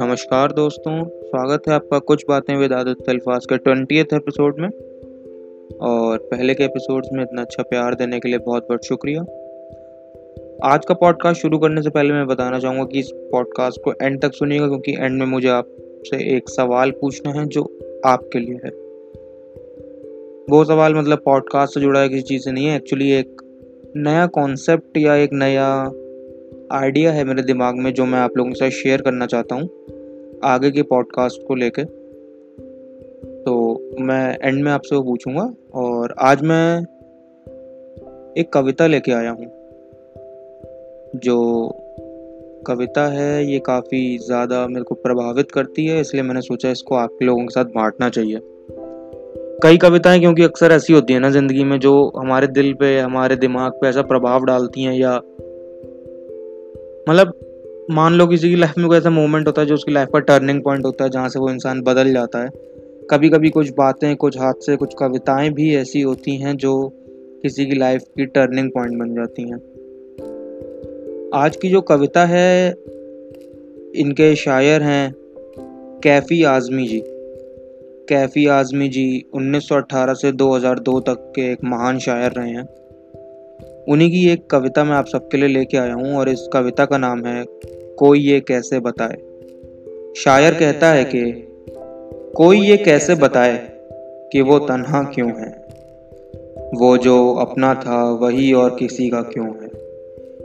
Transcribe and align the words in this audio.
नमस्कार 0.00 0.52
दोस्तों, 0.52 1.04
स्वागत 1.08 1.62
है 1.68 1.74
आपका 1.74 1.98
कुछ 1.98 2.24
बातें 2.28 2.56
विद 2.56 2.72
अल्फाज 2.72 3.46
के 3.46 3.56
ट्वेंटी 3.56 3.98
एपिसोड 3.98 4.60
में। 4.60 4.68
और 5.80 6.18
पहले 6.18 6.54
के 6.54 6.64
एपिसोड्स 6.64 7.08
में 7.12 7.22
इतना 7.22 7.42
अच्छा 7.42 7.62
प्यार 7.62 7.94
देने 7.94 8.20
के 8.20 8.28
लिए 8.28 8.38
बहुत 8.38 8.62
बहुत 8.62 8.84
शुक्रिया। 8.84 9.20
आज 10.64 10.84
का 10.86 10.94
पॉडकास्ट 10.94 11.42
शुरू 11.42 11.58
करने 11.58 11.82
से 11.82 11.90
पहले 11.90 12.12
मैं 12.12 12.26
बताना 12.26 12.58
चाहूँगा 12.58 12.84
कि 12.84 12.98
इस 12.98 13.10
पॉडकास्ट 13.14 13.80
को 13.82 13.92
एंड 14.02 14.20
तक 14.20 14.32
सुनिएगा, 14.32 14.66
क्योंकि 14.66 14.92
एंड 14.92 15.18
में 15.18 15.26
मुझे 15.26 15.48
आपसे 15.48 16.36
एक 16.36 16.48
सवाल 16.48 16.90
पूछना 16.90 17.32
है 17.32 17.46
जो 17.46 17.78
आपके 18.06 18.38
लिए 18.38 18.54
है। 18.54 18.70
वो 20.50 20.64
सवाल 20.64 20.94
मतलब 20.94 21.22
पॉडकास्ट 21.24 21.74
से 21.74 21.80
जुड़ा 21.80 22.00
है, 22.00 22.08
किसी 22.08 22.22
चीज़ 22.22 22.42
से 22.42 22.52
नहीं 22.52 22.66
है 22.66 22.76
एक्चुअली 22.76 23.12
एक 23.12 23.42
नया 23.96 24.26
कॉन्सेप्ट 24.26 24.96
या 24.98 25.14
एक 25.16 25.30
नया 25.32 25.66
आइडिया 26.72 27.12
है 27.12 27.24
मेरे 27.24 27.42
दिमाग 27.42 27.74
में 27.74 27.92
जो 27.94 28.04
मैं 28.06 28.18
आप 28.18 28.36
लोगों 28.36 28.50
के 28.50 28.58
साथ 28.58 28.70
शेयर 28.70 29.02
करना 29.02 29.26
चाहता 29.26 29.54
हूँ, 29.54 29.68
आगे 30.44 30.70
के 30.70 30.82
पॉडकास्ट 30.82 31.46
को 31.48 31.54
लेकर 31.54 31.84
तो 33.44 33.54
मैं 34.00 34.36
एंड 34.42 34.62
में 34.64 34.70
आपसे 34.72 34.96
वो 34.96 35.02
पूछूँगा 35.02 35.52
और 35.74 36.14
आज 36.20 36.42
मैं 36.42 36.78
एक 38.36 38.50
कविता 38.52 38.86
लेके 38.86 39.12
आया 39.12 39.30
हूँ, 39.30 39.46
जो 41.16 41.38
कविता 42.66 43.06
है, 43.06 43.52
ये 43.52 43.58
काफ़ी 43.58 44.18
ज़्यादा 44.18 44.66
मेरे 44.66 44.84
को 44.84 44.94
प्रभावित 44.94 45.52
करती 45.52 45.86
है, 45.86 46.00
इसलिए 46.00 46.22
मैंने 46.22 46.40
सोचा 46.40 46.70
इसको 46.70 46.94
आप 46.94 47.18
लोगों 47.22 47.42
के 47.42 47.54
साथ 47.54 47.64
बांटना 47.64 48.08
चाहिए। 48.08 48.40
कई 49.62 49.76
कविताएँ, 49.76 50.20
क्योंकि 50.20 50.42
अक्सर 50.42 50.72
ऐसी 50.72 50.92
होती 50.92 51.12
है 51.12 51.20
ना 51.20 51.30
ज़िंदगी 51.30 51.64
में, 51.64 51.78
जो 51.78 52.12
हमारे 52.16 52.46
दिल 52.46 52.74
पे, 52.74 52.98
हमारे 52.98 53.36
दिमाग 53.36 53.72
पे 53.72 53.88
ऐसा 53.88 54.02
प्रभाव 54.02 54.44
डालती 54.44 54.82
हैं 54.82 54.94
या 54.94 55.16
मतलब 57.08 57.32
मान 57.90 58.14
लो 58.14 58.26
किसी 58.26 58.48
की 58.50 58.56
लाइफ 58.56 58.78
में 58.78 58.88
कोई 58.88 58.98
ऐसा 58.98 59.10
मोमेंट 59.10 59.46
होता 59.46 59.60
है, 59.60 59.66
जो 59.66 59.74
उसकी 59.74 59.92
लाइफ 59.92 60.08
का 60.12 60.18
टर्निंग 60.18 60.62
पॉइंट 60.62 60.84
होता 60.84 61.04
है, 61.04 61.10
जहाँ 61.10 61.28
से 61.28 61.38
वो 61.38 61.50
इंसान 61.50 61.82
बदल 61.82 62.12
जाता 62.12 62.42
है। 62.42 62.50
कभी 63.10 63.28
कभी 63.28 63.50
कुछ 63.50 63.70
बातें, 63.70 64.16
कुछ 64.16 64.38
हादसे, 64.38 64.76
कुछ 64.76 64.94
कविताएँ 64.98 65.50
भी 65.50 65.76
ऐसी 65.76 66.00
होती 66.00 66.36
हैं, 66.36 66.56
जो 66.56 66.92
किसी 67.42 67.66
की 67.66 67.74
लाइफ 67.74 68.02
की 68.02 68.26
टर्निंग 68.26 68.70
पॉइंट 68.70 68.98
बन 68.98 69.14
जाती 69.14 69.42
हैं। 69.42 69.58
आज 71.34 71.56
की 71.56 71.68
जो 71.68 71.80
कविता 71.80 72.24
है, 72.24 72.70
इनके 73.96 74.36
शायर 74.36 74.82
हैं 74.82 75.14
कैफ़ी 76.04 76.44
आज़मी 76.44 76.86
जी। 76.86 77.15
कैफ़ी 78.08 78.46
आज़मी 78.46 78.88
जी 78.88 79.30
1918 79.34 80.14
से 80.14 80.32
2002 80.32 81.00
तक 81.00 81.32
के 81.36 81.52
एक 81.52 81.58
महान 81.64 81.98
शायर 81.98 82.32
रहे 82.32 82.50
हैं। 82.50 82.68
उन्हीं 83.88 84.10
की 84.10 84.30
एक 84.30 84.50
कविता 84.50 84.84
मैं 84.84 84.92
आप 84.92 85.06
सबके 85.06 85.36
लिए 85.36 85.48
लेके 85.48 85.76
आया 85.76 85.94
हूँ 85.94 86.16
और 86.16 86.28
इस 86.28 86.48
कविता 86.52 86.84
का 86.84 86.98
नाम 86.98 87.24
है 87.24 87.44
कोई 87.98 88.20
ये 88.20 88.40
कैसे 88.40 88.80
बताए? 88.80 89.16
शायर 90.16 90.54
कहता 90.54 90.90
है 90.92 91.04
कि 91.04 91.48
कोई 92.36 92.60
ये 92.60 92.76
कैसे 92.76 93.14
बताए 93.14 93.72
कि 94.32 94.40
वो 94.40 94.58
तन्हा 94.58 95.02
क्यों 95.02 95.28
है? 95.28 95.66
वो 96.74 96.98
जो 96.98 97.34
अपना 97.34 97.74
था 97.74 98.10
वही 98.10 98.52
और 98.52 98.76
किसी 98.78 99.08
का 99.08 99.22
क्यों 99.22 99.48
है? 99.48 99.70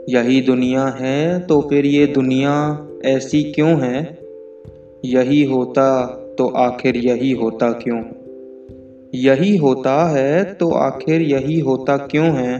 यही 0.08 0.40
दुनिया 0.40 0.86
है 0.86 1.40
तो 1.40 1.60
फिर 1.60 1.86
ये 1.86 2.06
दुनिया 2.06 2.86
ऐसी 3.04 3.42
क्यों 3.42 3.80
है? 3.80 4.18
यही 5.04 5.44
होता 5.44 6.18
तो 6.38 6.46
आखिर 6.48 6.96
यही 6.96 7.32
होता 7.32 7.72
क्यों? 7.72 8.02
यही 9.14 9.56
होता 9.56 10.08
है 10.08 10.44
तो 10.44 10.70
आखिर 10.70 11.22
यही 11.22 11.60
होता 11.60 11.96
क्यों 11.96 12.26
है? 12.26 12.58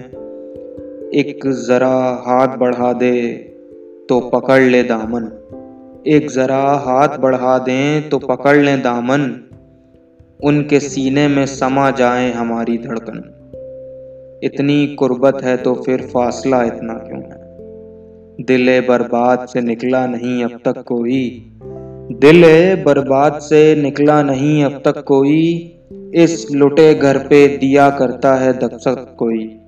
एक 1.15 1.41
ज़रा 1.47 2.23
हाथ 2.27 2.57
बढ़ा 2.57 2.93
दे 2.93 3.33
तो 4.09 4.21
पकड़ 4.21 4.63
ले 4.63 4.83
दामन। 4.83 5.25
एक 6.07 6.31
ज़रा 6.31 6.59
हाथ 6.59 7.19
बढ़ा 7.19 7.59
दें 7.59 8.09
तो 8.09 8.19
पकड़ 8.19 8.57
लें 8.57 8.83
दामन। 8.83 9.49
उनके 10.45 10.81
सीने 10.81 11.29
में 11.29 11.47
समा 11.47 11.91
जाए 11.91 12.33
हमारी 12.33 12.79
धड़कन। 12.79 13.39
इतनी 14.45 14.87
कुर्बत 14.87 15.45
है 15.45 15.57
तो 15.57 15.75
फिर 15.75 16.01
फासला 16.01 16.65
इतना 16.65 16.95
क्यों 16.95 17.23
है? 17.23 17.43
दिले 18.41 18.81
बर्बाद 18.81 19.49
से 19.49 19.61
निकला 19.61 20.07
नहीं 20.07 20.45
अब 20.45 20.61
तक 20.65 20.83
कोई। 20.83 21.52
दिल 22.13 22.43
बर्बाद 22.83 23.39
से 23.39 23.83
निकला 23.83 24.23
नहीं 24.23 24.65
अब 24.65 24.83
तक 24.85 25.05
कोई। 25.05 25.75
इस 26.15 26.47
लुटे 26.53 26.95
घर 26.95 27.19
पे 27.19 27.49
दिया 27.49 27.91
करता 27.91 28.35
है 28.35 28.53
दस्तक 28.53 29.17
कोई। 29.19 29.59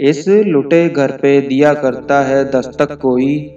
इस 0.00 0.24
लुटे 0.28 0.88
घर 0.88 1.10
पे 1.10 1.40
दिया 1.40 1.74
करता 1.74 2.22
है 2.22 2.50
दस्तक 2.50 2.92
कोई। 2.92 3.56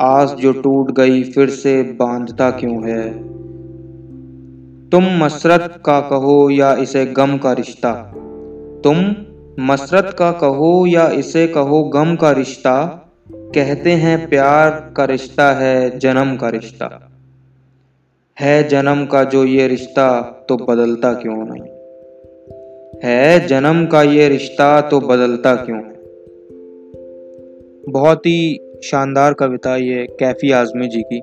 आस 0.00 0.36
जो 0.40 0.52
टूट 0.52 0.92
गई 0.92 1.22
फिर 1.22 1.50
से 1.50 1.82
बांधता 1.82 2.50
क्यों 2.50 2.90
है? 2.90 3.10
तुम 4.90 5.04
मसरत 5.04 5.80
का 5.84 6.00
कहो 6.00 6.50
या 6.50 6.74
इसे 6.74 7.06
गम 7.06 7.36
का 7.38 7.52
रिश्ता? 7.52 7.92
तुम 8.84 9.14
मसरत 9.60 10.16
का 10.18 10.32
कहो 10.32 10.86
या 10.86 11.08
इसे 11.08 11.46
कहो 11.46 11.84
गम 11.84 12.16
का 12.16 12.30
रिश्ता? 12.30 13.02
कहते 13.32 13.92
हैं 13.92 14.28
प्यार 14.28 14.92
का 14.96 15.04
रिश्ता 15.04 15.52
है, 15.52 15.98
जन्म 15.98 16.36
का 16.36 16.48
रिश्ता। 16.48 17.05
है 18.40 18.68
जन्म 18.68 19.06
का 19.06 19.24
जो 19.24 19.44
ये 19.44 19.68
रिश्ता 19.68 20.22
तो 20.48 20.56
बदलता 20.56 21.12
क्यों 21.12 21.34
नहीं? 21.34 21.62
है 23.04 23.46
जन्म 23.46 23.86
का 23.86 24.02
ये 24.02 24.28
रिश्ता 24.28 24.80
तो 24.80 25.00
बदलता 25.00 25.54
क्यों 25.54 25.78
है 25.78 25.94
बहुत 27.92 28.26
ही 28.26 28.60
शानदार 28.84 29.32
कविता 29.32 29.76
ये 29.76 30.06
कैफ़ी 30.20 30.50
आज़मी 30.50 30.88
जी 30.88 31.02
की। 31.02 31.22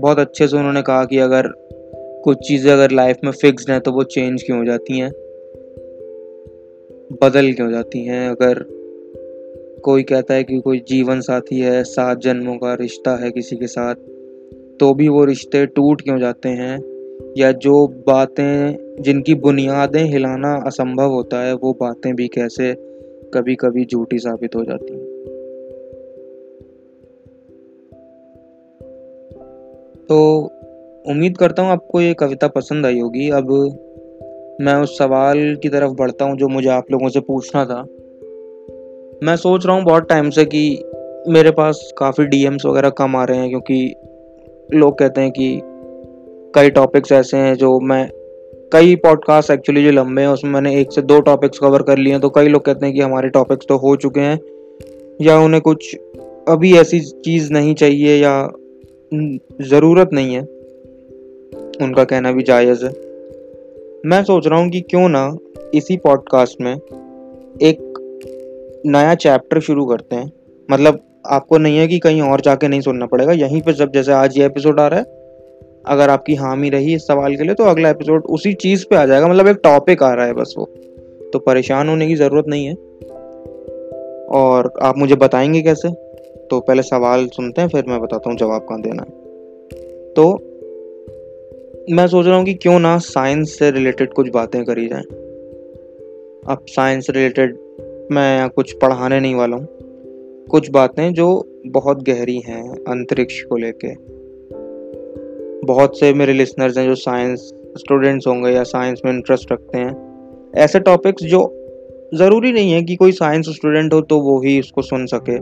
बहुत 0.00 0.18
अच्छे 0.18 0.48
से 0.48 0.56
उन्होंने 0.56 0.82
कहा 0.82 1.04
कि 1.04 1.18
अगर 1.18 1.52
कुछ 2.24 2.48
चीज़ें 2.48 2.72
अगर 2.72 2.90
लाइफ 2.90 3.16
में 3.24 3.32
फिक्स्ड 3.32 3.70
हैं 3.70 3.80
तो 3.80 3.92
वो 3.92 4.02
चेंज 4.02 4.42
क्यों 4.42 4.58
हो 4.58 4.64
जाती 4.64 4.98
हैं? 4.98 5.10
बदल 7.22 7.52
क्यों 7.52 7.70
जाती 7.70 8.04
हैं? 8.04 8.28
अगर 8.28 8.66
कोई 9.84 10.02
कहता 10.02 10.34
है 10.34 10.44
कि 10.44 10.60
कोई 10.60 10.78
जीवन 10.88 11.20
साथी 11.20 11.60
है, 11.60 11.84
सात 11.84 12.18
जन्मों 12.18 12.54
का 12.54 12.74
रिश्ता 12.74 13.24
है 13.24 13.30
किसी 13.30 13.56
के 13.56 13.66
साथ 13.66 13.94
तो 14.80 14.94
भी 14.94 15.08
वो 15.08 15.24
रिश्ते 15.24 15.66
टूट 15.66 16.02
क्यों 16.02 16.18
जाते 16.18 16.48
हैं? 16.48 16.96
या 17.38 17.52
जो 17.52 17.86
बातें 17.86 18.76
जिनकी 19.00 19.34
बुनियादें 19.34 20.04
हिलाना 20.04 20.62
असंभव 20.66 21.10
होता 21.10 21.40
है, 21.40 21.54
वो 21.54 21.72
बातें 21.72 22.14
भी 22.14 22.28
कैसे 22.28 22.74
कभी 23.34 23.54
कभी 23.54 23.84
झूठी 23.84 24.18
साबित 24.18 24.56
हो 24.56 24.64
जाती 24.64 24.92
हैं? 24.92 25.06
तो 30.08 30.50
उम्मीद 31.08 31.38
करता 31.38 31.62
हूँ 31.62 31.70
आपको 31.70 32.00
ये 32.00 32.14
कविता 32.14 32.48
पसंद 32.48 32.86
आई 32.86 33.00
होगी। 33.00 33.30
अब 33.30 33.50
मैं 34.60 34.74
उस 34.74 34.98
सवाल 34.98 35.56
की 35.62 35.68
तरफ़ 35.68 35.90
बढ़ता 35.90 36.24
हूँ 36.24 36.36
जो 36.36 36.48
मुझे 36.48 36.68
आप 36.68 36.84
लोगों 36.90 37.08
से 37.08 37.20
पूछना 37.20 37.64
था। 37.64 37.82
मैं 39.26 39.36
सोच 39.36 39.66
रहा 39.66 39.76
हूँ 39.76 39.84
बहुत 39.84 40.08
टाइम 40.08 40.30
से 40.30 40.44
कि 40.44 40.84
मेरे 41.28 41.50
पास 41.50 41.92
काफ़ी 41.98 42.24
डीएम्स 42.24 42.66
वगैरह 42.66 42.90
कम 42.90 43.16
आ 43.16 43.24
रहे 43.24 43.38
हैं 43.38 43.48
क्योंकि 43.48 43.94
लोग 44.74 44.98
कहते 44.98 45.20
हैं 45.20 45.30
कि 45.30 45.60
कई 46.54 46.70
टॉपिक्स 46.70 47.12
ऐसे 47.12 47.36
हैं 47.36 47.54
जो 47.54 47.80
मैं, 47.80 48.08
कई 48.72 48.94
पॉडकास्ट 48.96 49.50
एक्चुअली 49.50 49.84
जो 49.84 49.90
लंबे 49.90 50.22
हैं, 50.22 50.28
उसमें 50.28 50.50
मैंने 50.50 50.80
एक 50.80 50.92
से 50.92 51.02
दो 51.02 51.20
टॉपिक्स 51.20 51.58
कवर 51.58 51.82
कर 51.82 51.98
लिए 51.98 52.12
हैं 52.12 52.20
तो 52.20 52.30
कई 52.30 52.48
लोग 52.48 52.64
कहते 52.64 52.86
हैं 52.86 52.94
कि 52.94 53.00
हमारे 53.00 53.28
टॉपिक्स 53.28 53.66
तो 53.68 53.76
हो 53.76 53.96
चुके 53.96 54.20
हैं, 54.20 54.40
या 55.20 55.38
उन्हें 55.38 55.60
कुछ 55.62 55.94
अभी 56.48 56.76
ऐसी 56.76 57.00
चीज़ 57.00 57.52
नहीं 57.52 57.74
चाहिए 57.74 58.16
या 58.16 58.50
ज़रूरत 59.62 60.10
नहीं 60.12 60.34
है, 60.34 60.42
उनका 61.82 62.04
कहना 62.04 62.32
भी 62.32 62.42
जायज़ 62.42 62.84
है। 62.84 62.90
मैं 64.06 64.22
सोच 64.24 64.46
रहा 64.46 64.58
हूँ 64.60 64.70
कि 64.70 64.80
क्यों 64.80 65.08
ना 65.08 65.36
इसी 65.74 65.96
पॉडकास्ट 65.96 66.60
में 66.60 66.74
एक 67.62 67.92
नया 68.86 69.14
चैप्टर 69.14 69.60
शुरू 69.60 69.86
करते 69.86 70.16
हैं 70.16 70.32
मतलब 70.70 71.00
आपको 71.30 71.58
नहीं 71.58 71.78
है 71.78 71.88
कि 71.88 71.98
कहीं 71.98 72.22
और 72.22 72.40
जाके 72.40 72.68
नहीं 72.68 72.80
सुनना 72.80 73.06
पड़ेगा। 73.06 73.32
यहीं 73.32 73.62
पर 73.62 73.72
जब 73.72 73.92
जैसे 73.92 74.12
आज 74.12 74.38
ये 74.38 74.46
एपिसोड 74.46 74.80
आ 74.80 74.86
रहा 74.86 74.98
है, 75.00 75.04
अगर 75.86 76.10
आपकी 76.10 76.34
हामी 76.34 76.70
रही 76.70 76.94
इस 76.94 77.06
सवाल 77.06 77.36
के 77.36 77.42
लिए 77.42 77.54
तो 77.54 77.64
अगला 77.64 77.90
एपिसोड 77.90 78.24
उसी 78.24 78.52
चीज़ 78.52 78.84
पे 78.90 78.96
आ 78.96 79.06
जाएगा। 79.06 79.28
मतलब 79.28 79.48
एक 79.48 79.56
टॉपिक 79.62 80.02
आ 80.02 80.12
रहा 80.12 80.26
है 80.26 80.32
बस 80.32 80.54
वो। 80.58 80.64
तो 81.32 81.38
परेशान 81.38 81.88
होने 81.88 82.06
की 82.06 82.14
ज़रूरत 82.14 82.44
नहीं 82.48 82.66
है। 82.66 82.74
और 84.26 84.72
आप 84.82 84.98
मुझे 84.98 85.14
बताएँगे 85.14 85.62
कैसे? 85.62 85.88
तो 86.50 86.60
पहले 86.60 86.82
सवाल 86.82 87.26
सुनते 87.26 87.60
हैं, 87.60 87.68
फिर 87.68 87.84
मैं 87.88 88.00
बताता 88.00 88.30
हूँ 88.30 88.38
जवाब 88.38 88.60
कहाँ 88.60 88.80
देना 88.80 89.02
है। 89.02 89.08
तो 90.14 90.32
मैं 91.90 92.06
सोच 92.06 92.26
रहा 92.26 92.36
हूँ 92.36 92.44
कि 92.44 92.54
क्यों 92.54 92.78
ना 92.78 92.98
साइंस 92.98 93.58
से 93.58 93.70
रिलेटेड 93.70 94.12
कुछ 94.12 94.28
बातें 94.28 94.64
करी 94.64 94.88
जाएँ। 94.88 95.02
अब 96.48 96.58
साइंस 96.66 97.06
रिलेटेड 97.10 97.58
मैं 98.12 98.48
कुछ 98.48 98.72
पढ़ाने 98.72 99.20
नहीं 99.20 99.34
वाला 99.34 99.56
हूँ। 99.56 99.68
कुछ 100.50 100.70
बातें 100.70 101.14
जो 101.14 101.48
बहुत 101.66 102.02
गहरी 102.02 102.38
हैं 102.38 102.70
अंतरिक्ष 102.70 103.42
को 103.42 103.56
लेके। 103.56 103.94
बहुत 105.66 105.98
से 105.98 106.14
मेरे 106.14 106.32
लिसनर्स 106.32 106.78
हैं 106.78 106.86
जो 106.86 106.94
साइंस 106.94 107.40
स्टूडेंट्स 107.78 108.26
होंगे 108.26 108.50
या 108.50 108.62
साइंस 108.62 109.00
में 109.04 109.12
इंटरेस्ट 109.12 109.52
रखते 109.52 109.78
हैं। 109.78 109.96
ऐसे 110.56 110.80
टॉपिक्स 110.80 111.22
जो 111.22 111.52
ज़रूरी 112.14 112.52
नहीं 112.52 112.72
है 112.72 112.82
कि 112.82 112.96
कोई 112.96 113.12
साइंस 113.12 113.48
स्टूडेंट 113.48 113.92
हो 113.94 114.00
तो 114.00 114.20
वो 114.20 114.40
ही 114.40 114.60
उसको 114.60 114.82
सुन 114.82 115.06
सके। 115.06 115.36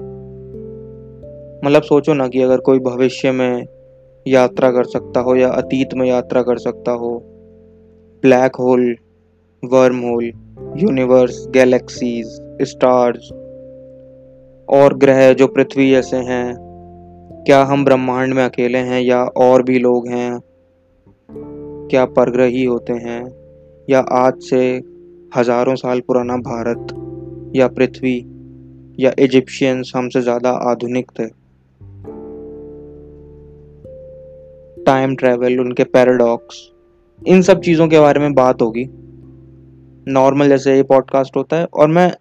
मतलब 1.66 1.82
सोचो 1.82 2.14
ना 2.14 2.28
कि 2.28 2.42
अगर 2.42 2.58
कोई 2.58 2.78
भविष्य 2.78 3.30
में 3.30 3.66
यात्रा 4.26 4.70
कर 4.70 4.84
सकता 4.84 5.20
हो 5.20 5.36
या 5.36 5.48
अतीत 5.48 5.94
में 5.94 6.08
यात्रा 6.08 6.42
कर 6.42 6.58
सकता 6.58 6.92
हो। 6.92 7.22
Black 8.22 8.56
hole 8.56 8.96
wormhole 9.96 10.24
universe 10.76 11.48
galaxies 11.50 12.26
stars 12.62 13.30
और 14.68 14.94
ग्रह 14.94 15.32
जो 15.32 15.46
पृथ्वी 15.46 15.90
जैसे 15.90 16.16
हैं, 16.16 16.54
क्या 17.46 17.62
हम 17.62 17.84
ब्रह्मांड 17.84 18.34
में 18.34 18.44
अकेले 18.44 18.78
हैं 18.78 19.00
या 19.00 19.22
और 19.24 19.62
भी 19.62 19.78
लोग 19.78 20.08
हैं? 20.08 20.40
क्या 21.90 22.04
परग्रही 22.04 22.64
होते 22.64 22.92
हैं 22.92 23.22
या 23.90 24.00
आज 24.00 24.34
से 24.40 24.82
हज़ारों 25.36 25.74
साल 25.74 26.00
पुराना 26.00 26.36
भारत 26.36 26.94
या 27.56 27.68
पृथ्वी 27.68 28.18
या 29.00 29.12
इजिप्शियंस 29.18 29.92
हमसे 29.96 30.20
ज़्यादा 30.20 30.50
आधुनिक 30.50 31.10
थे? 31.10 31.26
टाइम 34.84 35.16
ट्रैवल 35.16 35.60
उनके 35.60 35.84
पैराडॉक्स 35.84 36.70
इन 37.28 37.42
सब 37.42 37.60
चीज़ों 37.60 37.88
के 37.88 38.00
बारे 38.00 38.20
में 38.20 38.34
बात 38.34 38.62
होगी। 38.62 38.86
नॉर्मल 40.12 40.48
जैसे 40.48 40.76
ये 40.76 40.82
पॉडकास्ट 40.82 41.36
होता 41.36 41.56
है 41.56 41.64
और 41.64 41.88
मैं 41.88 42.12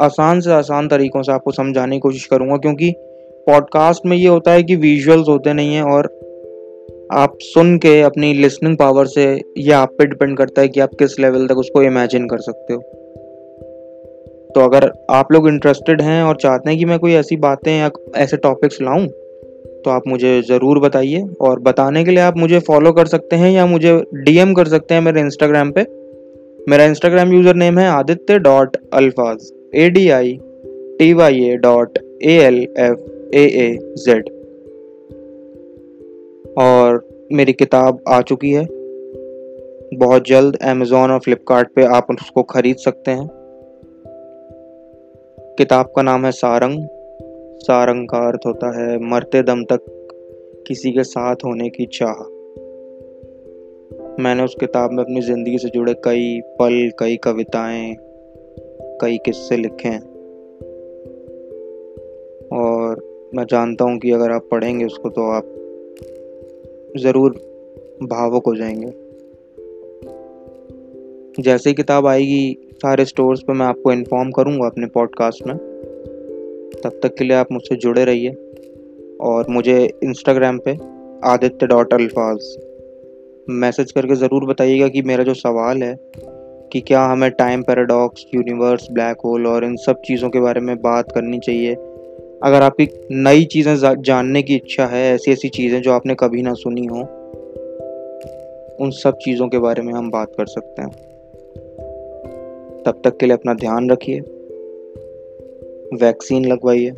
आसान 0.00 0.40
से 0.40 0.52
आसान 0.52 0.88
तरीक़ों 0.88 1.22
से 1.22 1.32
आपको 1.32 1.52
समझाने 1.52 1.96
की 1.96 2.00
कोशिश 2.00 2.24
करूँगा, 2.26 2.56
क्योंकि 2.56 2.92
पॉडकास्ट 3.46 4.06
में 4.06 4.16
ये 4.16 4.28
होता 4.28 4.52
है 4.52 4.62
कि 4.62 4.76
विजुअल्स 4.76 5.28
होते 5.28 5.52
नहीं 5.52 5.74
हैं 5.74 5.82
और 5.82 6.06
आप 7.12 7.36
सुन 7.42 7.76
के 7.78 8.00
अपनी 8.02 8.32
लिसनिंग 8.34 8.76
पावर 8.76 9.06
से 9.06 9.24
ये 9.58 9.72
आप 9.72 9.94
पे 9.98 10.06
डिपेंड 10.06 10.36
करता 10.38 10.62
है 10.62 10.68
कि 10.68 10.80
आप 10.80 10.90
किस 10.98 11.18
लेवल 11.20 11.46
तक 11.46 11.58
उसको 11.58 11.82
इमेजिन 11.82 12.26
कर 12.26 12.38
सकते 12.38 12.74
हो। 12.74 12.80
तो 14.54 14.60
अगर 14.60 14.90
आप 15.10 15.32
लोग 15.32 15.48
इंटरेस्टेड 15.48 16.00
हैं 16.02 16.22
और 16.22 16.36
चाहते 16.36 16.70
हैं 16.70 16.78
कि 16.78 16.84
मैं 16.84 16.98
कोई 16.98 17.12
ऐसी 17.12 17.36
बातें 17.38 17.72
या 17.72 17.90
ऐसे 18.16 18.36
टॉपिक्स 18.36 18.80
लाऊं 18.82 19.06
तो 19.84 19.90
आप 19.90 20.02
मुझे 20.08 20.40
ज़रूर 20.42 20.78
बताइए 20.78 21.22
और 21.40 21.60
बताने 21.60 22.04
के 22.04 22.10
लिए 22.10 22.20
आप 22.20 22.36
मुझे 22.36 22.58
फॉलो 22.58 22.92
कर 22.92 23.06
सकते 23.06 23.36
हैं 23.36 23.50
या 23.50 23.66
मुझे 23.66 23.92
डीएम 24.16 24.52
कर 24.54 24.68
सकते 24.68 24.94
हैं 24.94 25.00
मेरे 25.00 25.20
इंस्टाग्राम 25.20 25.70
पे। 25.70 25.86
मेरा 26.68 26.84
इंस्टाग्राम 26.84 27.32
यूज़र 27.32 27.54
नेम 27.54 27.78
है 27.78 27.88
Aditya 27.88 28.38
dot 28.38 28.76
Alfaaz 28.94 29.50
A 29.74 29.88
D 29.90 30.08
I 30.08 30.38
T 30.98 31.12
Y 31.12 31.44
A 31.44 31.56
dot 31.56 31.98
A 32.22 32.32
L 32.32 32.58
F 32.78 33.34
A 33.34 33.42
A 33.56 33.94
Z 33.98 34.30
और 36.58 37.08
मेरी 37.32 37.52
किताब 37.52 38.02
आ 38.08 38.20
चुकी 38.20 38.52
है। 38.52 38.66
बहुत 39.94 40.26
जल्द 40.26 40.56
अमेज़ोन 40.56 41.10
और 41.10 41.18
फ्लिपकार्ट 41.18 41.68
पे 41.68 41.84
आप 41.84 42.06
उसको 42.10 42.42
ख़रीद 42.42 42.76
सकते 42.76 43.10
हैं। 43.10 43.28
किताब 45.58 45.92
का 45.96 46.02
नाम 46.02 46.24
है 46.24 46.32
सारंग। 46.32 46.82
सारंग 47.62 48.08
का 48.08 48.26
अर्थ 48.28 48.46
होता 48.46 48.80
है 48.80 48.98
मरते 48.98 49.42
दम 49.42 49.64
तक 49.64 49.86
किसी 50.68 50.92
के 50.92 51.04
साथ 51.04 51.36
होने 51.44 51.68
की 51.68 51.86
चाह। 51.86 52.22
मैंने 54.22 54.42
उस 54.42 54.56
किताब 54.60 54.92
में 54.92 55.04
अपनी 55.04 55.20
ज़िंदगी 55.20 55.58
से 55.58 55.68
जुड़े 55.68 55.94
कई 55.94 56.40
पल, 56.58 56.90
कई 56.98 57.16
कविताएँ 57.16 57.96
कई 59.00 59.18
किस्से 59.18 59.56
लिखे 59.56 59.88
हैं। 59.88 60.00
और 62.52 63.02
मैं 63.34 63.44
जानता 63.44 63.84
हूँ 63.84 63.98
कि 63.98 64.10
अगर 64.10 64.30
आप 64.30 64.48
पढ़ेंगे 64.50 64.84
उसको 64.84 65.08
तो 65.08 65.30
आप 65.30 65.54
ज़रूर 66.96 67.30
भावुक 68.02 68.46
हो 68.46 68.54
जाएँगे। 68.56 68.92
जैसे 71.42 71.70
ही 71.70 71.74
किताब 71.74 72.06
आएगी, 72.06 72.68
सारे 72.72 73.04
स्टोर्स 73.04 73.42
पर 73.42 73.54
मैं 73.54 73.66
आपको 73.66 73.92
इन्फॉर्म 73.92 74.30
करूँगा 74.30 74.66
अपने 74.66 74.86
पॉडकास्ट 74.86 75.46
में। 75.46 75.56
तब 76.84 77.00
तक 77.02 77.14
के 77.18 77.24
लिए 77.24 77.36
आप 77.36 77.52
मुझसे 77.52 77.76
जुड़े 77.76 78.04
रहिए। 78.04 78.30
और 79.20 79.46
मुझे 79.50 79.90
इंस्टाग्राम 80.04 80.58
पे 80.58 80.78
आदित्य 81.24 81.66
डॉट 81.66 81.94
अल्फाज 81.94 82.56
मैसेज 83.50 83.92
करके 83.92 84.14
ज़रूर 84.14 84.44
बताइएगा 84.44 84.88
कि 84.88 85.02
मेरा 85.02 85.24
जो 85.24 85.34
सवाल 85.34 85.82
है 85.82 85.94
कि 86.72 86.80
क्या 86.80 87.04
हमें 87.04 87.30
time 87.30 87.62
paradox 87.62 88.26
universe 88.34 88.88
black 88.92 89.16
hole 89.24 89.46
और 89.46 89.64
इन 89.64 89.76
सब 89.76 90.00
चीज़ों 90.04 90.30
के 90.30 90.40
बारे 90.40 90.60
में 90.60 90.80
बात 90.80 91.12
करनी 91.12 91.38
चाहिए? 91.38 91.74
अगर 92.42 92.62
आपकी 92.62 92.88
नई 93.10 93.44
चीज़ें 93.44 94.02
जानने 94.02 94.42
की 94.42 94.54
इच्छा 94.54 94.86
है, 94.86 95.14
ऐसी 95.14 95.32
ऐसी 95.32 95.48
चीज़ें 95.48 95.82
जो 95.82 95.92
आपने 95.92 96.14
कभी 96.14 96.42
ना 96.42 96.52
सुनी 96.52 96.86
हो, 96.86 97.00
उन 98.80 98.90
सब 98.90 99.18
चीज़ों 99.24 99.48
के 99.48 99.58
बारे 99.58 99.82
में 99.82 99.92
हम 99.94 100.10
बात 100.10 100.32
कर 100.38 100.46
सकते 100.46 100.82
हैं। 100.82 100.90
तब 102.86 103.00
तक 103.04 103.16
के 103.16 103.26
लिए 103.26 103.36
अपना 103.36 103.54
ध्यान 103.54 103.90
रखिए। 103.90 104.20
वैक्सीन 105.94 106.44
लगवाइए। 106.44 106.90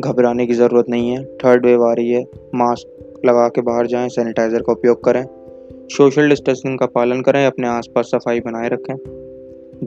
घबराने 0.00 0.46
की 0.46 0.52
ज़रूरत 0.52 0.84
नहीं 0.88 1.10
है। 1.10 1.24
थर्ड 1.24 1.66
वेव 1.66 1.84
आ 1.84 1.92
रही 1.92 2.10
है। 2.10 2.22
मास्क 2.54 3.20
लगा 3.26 3.48
के 3.48 3.60
बाहर 3.60 3.86
जाएँ 3.86 4.08
सैनिटाइज़र 4.08 4.62
का 4.62 4.72
उपयोग 4.72 5.04
करें। 5.04 5.41
सोशल 5.88 6.28
डिस्टेंसिंग 6.28 6.78
का 6.78 6.86
पालन 6.86 7.22
करें, 7.22 7.46
अपने 7.46 7.68
आसपास 7.68 8.06
सफ़ाई 8.06 8.40
बनाए 8.40 8.68
रखें। 8.68 8.96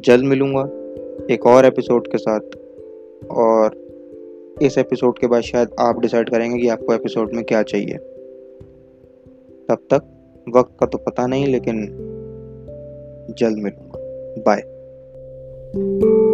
जल्द 0.05 0.25
मिलूँगा 0.25 0.61
एक 1.33 1.45
और 1.45 1.65
एपिसोड 1.65 2.07
के 2.07 2.17
साथ। 2.17 2.39
और 3.31 3.85
इस 4.61 4.77
एपिसोड 4.77 5.19
के 5.19 5.27
बाद 5.27 5.41
शायद 5.41 5.69
आप 5.79 5.99
डिसाइड 5.99 6.29
करेंगे 6.29 6.61
कि 6.61 6.67
आपको 6.67 6.93
एपिसोड 6.93 7.33
में 7.33 7.45
क्या 7.45 7.63
चाहिए। 7.63 7.97
तब 9.69 9.77
तक 9.93 10.01
वक्त 10.57 10.71
का 10.79 10.85
तो 10.85 10.97
पता 10.97 11.27
नहीं, 11.27 11.47
लेकिन 11.47 11.87
जल्द 13.37 13.57
मिलूँगा। 13.57 13.99
बाय। 14.39 16.24